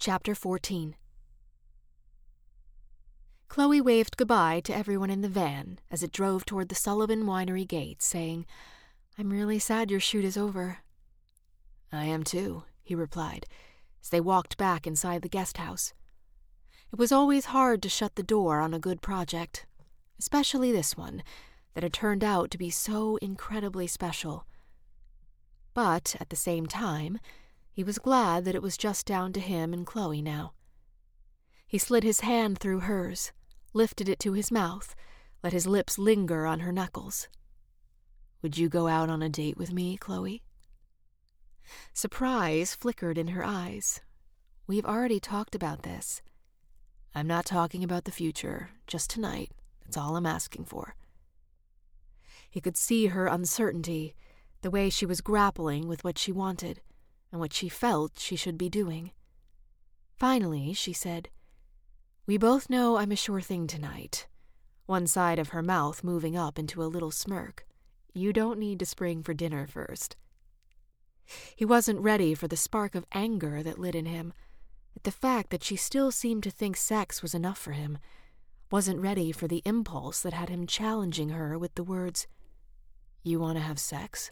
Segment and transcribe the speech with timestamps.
[0.00, 0.94] Chapter 14
[3.48, 7.66] Chloe waved goodbye to everyone in the van as it drove toward the Sullivan Winery
[7.66, 8.46] gate, saying,
[9.18, 10.78] I'm really sad your shoot is over.
[11.90, 13.46] I am too, he replied,
[14.00, 15.92] as they walked back inside the guest house.
[16.92, 19.66] It was always hard to shut the door on a good project,
[20.16, 21.24] especially this one
[21.74, 24.46] that had turned out to be so incredibly special.
[25.74, 27.18] But at the same time,
[27.78, 30.52] he was glad that it was just down to him and Chloe now.
[31.64, 33.30] He slid his hand through hers,
[33.72, 34.96] lifted it to his mouth,
[35.44, 37.28] let his lips linger on her knuckles.
[38.42, 40.42] Would you go out on a date with me, Chloe?
[41.94, 44.00] Surprise flickered in her eyes.
[44.66, 46.20] We've already talked about this.
[47.14, 49.52] I'm not talking about the future, just tonight.
[49.84, 50.96] That's all I'm asking for.
[52.50, 54.16] He could see her uncertainty,
[54.62, 56.80] the way she was grappling with what she wanted
[57.30, 59.12] and what she felt she should be doing.
[60.16, 61.28] Finally, she said,
[62.26, 64.26] We both know I'm a sure thing tonight,
[64.86, 67.66] one side of her mouth moving up into a little smirk.
[68.14, 70.16] You don't need to spring for dinner first.
[71.54, 74.32] He wasn't ready for the spark of anger that lit in him,
[74.96, 77.98] at the fact that she still seemed to think sex was enough for him,
[78.70, 82.26] wasn't ready for the impulse that had him challenging her with the words,
[83.22, 84.30] You want to have sex?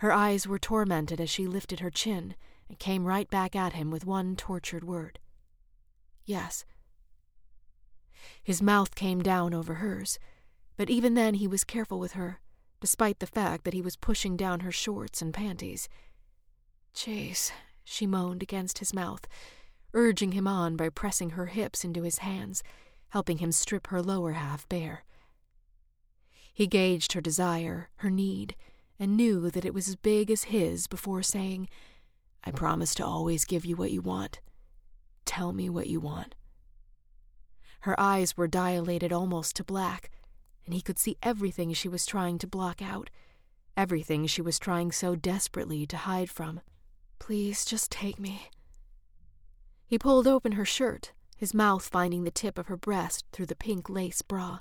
[0.00, 2.34] Her eyes were tormented as she lifted her chin
[2.68, 5.18] and came right back at him with one tortured word.
[6.24, 6.64] Yes.
[8.42, 10.18] His mouth came down over hers,
[10.78, 12.40] but even then he was careful with her,
[12.80, 15.86] despite the fact that he was pushing down her shorts and panties.
[16.94, 17.52] Chase,
[17.84, 19.28] she moaned against his mouth,
[19.92, 22.62] urging him on by pressing her hips into his hands,
[23.10, 25.04] helping him strip her lower half bare.
[26.54, 28.56] He gauged her desire, her need,
[29.00, 31.68] and knew that it was as big as his before saying,
[32.44, 34.40] I promise to always give you what you want.
[35.24, 36.34] Tell me what you want.
[37.80, 40.10] Her eyes were dilated almost to black,
[40.66, 43.08] and he could see everything she was trying to block out,
[43.74, 46.60] everything she was trying so desperately to hide from.
[47.18, 48.50] Please, just take me.
[49.86, 53.56] He pulled open her shirt, his mouth finding the tip of her breast through the
[53.56, 54.58] pink lace bra.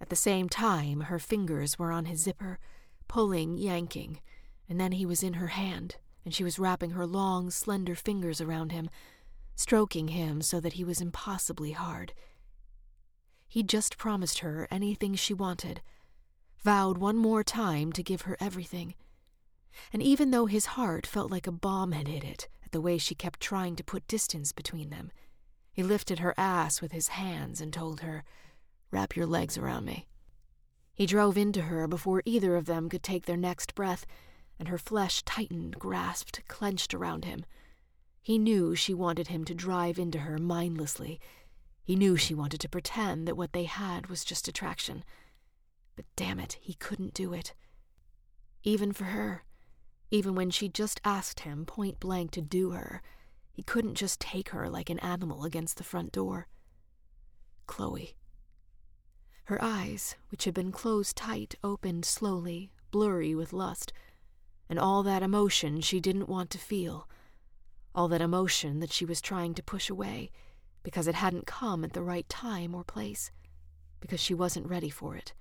[0.00, 2.60] At the same time, her fingers were on his zipper,
[3.08, 4.20] pulling, yanking,
[4.68, 8.40] and then he was in her hand, and she was wrapping her long, slender fingers
[8.40, 8.88] around him,
[9.54, 12.12] stroking him so that he was impossibly hard.
[13.48, 15.82] He'd just promised her anything she wanted,
[16.64, 18.94] vowed one more time to give her everything.
[19.92, 22.98] And even though his heart felt like a bomb had hit it at the way
[22.98, 25.10] she kept trying to put distance between them,
[25.72, 28.24] he lifted her ass with his hands and told her,
[28.90, 30.06] Wrap your legs around me.
[30.94, 34.06] He drove into her before either of them could take their next breath,
[34.58, 37.44] and her flesh tightened, grasped, clenched around him.
[38.20, 41.20] He knew she wanted him to drive into her mindlessly,
[41.84, 45.04] he knew she wanted to pretend that what they had was just attraction.
[45.96, 47.54] But damn it, he couldn't do it.
[48.62, 49.44] Even for her,
[50.10, 53.02] even when she just asked him point blank to do her,
[53.50, 56.46] he couldn't just take her like an animal against the front door.
[57.66, 58.14] Chloe.
[59.44, 63.92] Her eyes, which had been closed tight, opened slowly, blurry with lust,
[64.68, 67.08] and all that emotion she didn't want to feel,
[67.94, 70.30] all that emotion that she was trying to push away
[70.82, 73.30] because it hadn't come at the right time or place,
[74.00, 75.32] because she wasn't ready for it,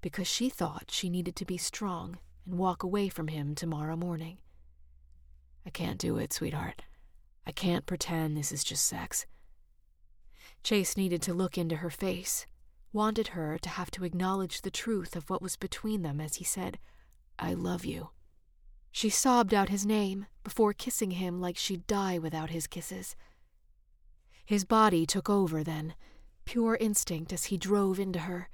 [0.00, 4.38] because she thought she needed to be strong and walk away from him tomorrow morning.
[5.64, 6.82] I can't do it, sweetheart.
[7.46, 9.26] I can't pretend this is just sex.
[10.62, 12.46] Chase needed to look into her face,
[12.96, 16.44] wanted her to have to acknowledge the truth of what was between them as he
[16.44, 16.78] said,
[17.38, 18.08] I love you.
[18.90, 23.14] She sobbed out his name before kissing him like she'd die without his kisses.
[24.46, 25.94] His body took over then,
[26.46, 28.48] pure instinct as he drove into her,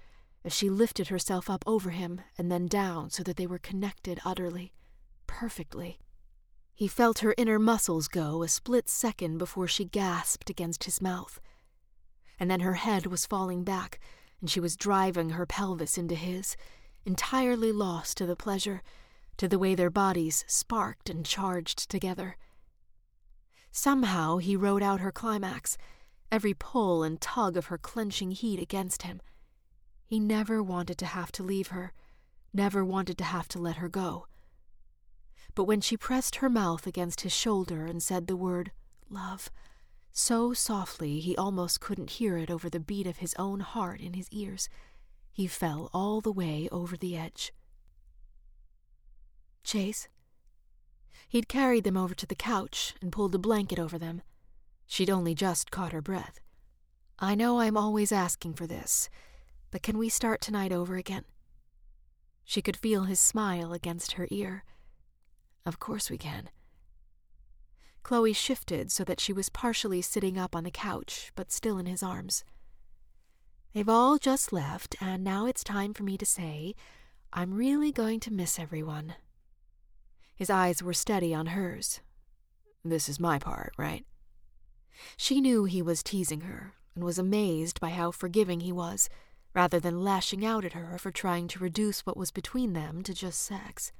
[0.44, 4.18] as she lifted herself up over him and then down so that they were connected
[4.24, 4.72] utterly,
[5.28, 6.00] perfectly.
[6.74, 11.40] He felt her inner muscles go a split second before she gasped against his mouth.
[12.40, 14.00] And then her head was falling back,
[14.42, 16.56] and she was driving her pelvis into his,
[17.06, 18.82] entirely lost to the pleasure,
[19.36, 22.36] to the way their bodies sparked and charged together.
[23.70, 25.78] Somehow he rode out her climax,
[26.30, 29.22] every pull and tug of her clenching heat against him.
[30.04, 31.92] He never wanted to have to leave her,
[32.52, 34.26] never wanted to have to let her go.
[35.54, 38.72] But when she pressed her mouth against his shoulder and said the word,
[39.08, 39.50] love,
[40.12, 44.12] so softly he almost couldn't hear it over the beat of his own heart in
[44.14, 44.68] his ears,
[45.32, 47.52] he fell all the way over the edge.
[49.64, 50.08] Chase?
[51.28, 54.22] He'd carried them over to the couch and pulled a blanket over them.
[54.86, 56.40] She'd only just caught her breath.
[57.18, 59.08] I know I'm always asking for this,
[59.70, 61.24] but can we start tonight over again?
[62.44, 64.64] She could feel his smile against her ear.
[65.64, 66.50] Of course we can.
[68.02, 71.86] Chloe shifted so that she was partially sitting up on the couch, but still in
[71.86, 72.44] his arms.
[73.72, 76.74] They've all just left, and now it's time for me to say,
[77.32, 79.14] I'm really going to miss everyone.
[80.34, 82.00] His eyes were steady on hers.
[82.84, 84.04] This is my part, right?
[85.16, 89.08] She knew he was teasing her, and was amazed by how forgiving he was,
[89.54, 93.14] rather than lashing out at her for trying to reduce what was between them to
[93.14, 93.92] just sex.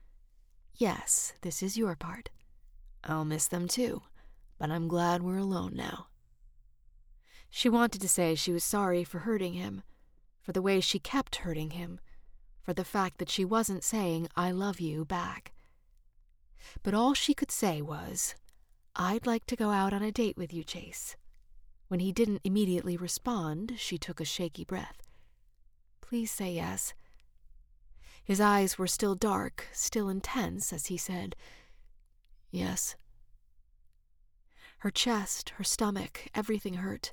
[0.75, 2.29] Yes, this is your part.
[3.05, 4.03] I'll miss them too,
[4.59, 6.07] but I'm glad we're alone now.
[7.51, 9.83] She wanted to say she was sorry for hurting him,
[10.41, 12.01] for the way she kept hurting him,
[12.63, 15.53] for the fact that she wasn't saying, I love you back.
[16.83, 18.35] But all she could say was,
[18.95, 21.17] I'd like to go out on a date with you, Chase.
[21.89, 25.03] When he didn't immediately respond, she took a shaky breath.
[26.01, 26.95] Please say yes.
[28.25, 31.35] His eyes were still dark, still intense, as he said,
[32.53, 32.95] Yes.
[34.79, 37.13] Her chest, her stomach, everything hurt,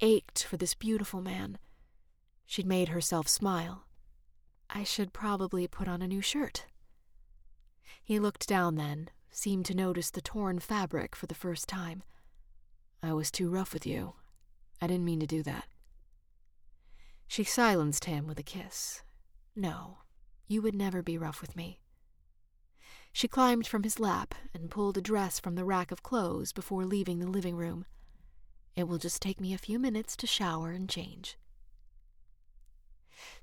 [0.00, 1.58] ached for this beautiful man.
[2.46, 3.84] She'd made herself smile.
[4.70, 6.66] I should probably put on a new shirt.
[8.02, 12.02] He looked down then, seemed to notice the torn fabric for the first time.
[13.02, 14.14] I was too rough with you.
[14.80, 15.66] I didn't mean to do that.
[17.26, 19.02] She silenced him with a kiss.
[19.56, 19.98] No,
[20.46, 21.80] you would never be rough with me.
[23.18, 26.84] She climbed from his lap and pulled a dress from the rack of clothes before
[26.84, 27.84] leaving the living room.
[28.76, 31.36] It will just take me a few minutes to shower and change.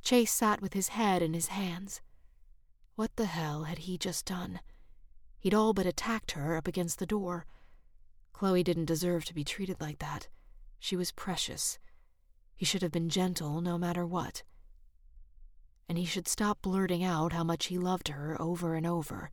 [0.02, 2.00] Chase sat with his head in his hands.
[2.96, 4.62] What the hell had he just done?
[5.40, 7.46] He'd all but attacked her up against the door.
[8.32, 10.30] Chloe didn't deserve to be treated like that.
[10.80, 11.80] She was precious.
[12.56, 14.44] He should have been gentle no matter what.
[15.90, 19.32] And he should stop blurting out how much he loved her over and over.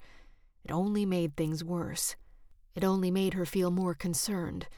[0.65, 2.17] It only made things worse.
[2.75, 4.69] It only made her feel more concerned,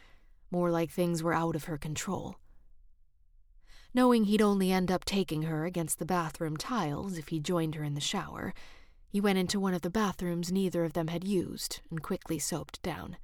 [0.50, 2.36] more like things were out of her control.
[3.92, 7.84] Knowing he'd only end up taking her against the bathroom tiles if he joined her
[7.84, 8.52] in the shower,
[9.06, 12.82] he went into one of the bathrooms neither of them had used and quickly soaped
[12.82, 13.16] down.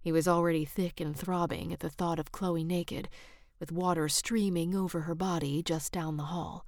[0.00, 3.08] He was already thick and throbbing at the thought of Chloe naked,
[3.58, 6.64] with water streaming over her body just down the hall.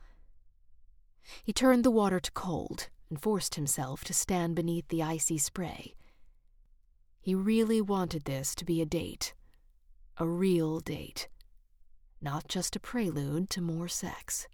[1.45, 5.95] He turned the water to cold and forced himself to stand beneath the icy spray.
[7.21, 9.35] He really wanted this to be a date.
[10.17, 11.29] A real date.
[12.23, 14.49] Not just a prelude to more sex.